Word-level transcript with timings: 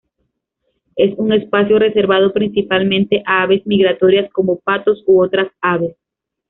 Es 0.95 1.13
un 1.19 1.31
espacio 1.31 1.77
reservado 1.77 2.33
principalmente 2.33 3.21
a 3.23 3.43
aves 3.43 3.67
migratorias 3.67 4.31
como 4.33 4.57
patos 4.57 5.03
u 5.05 5.21
otras 5.21 5.49
aves. 5.61 5.95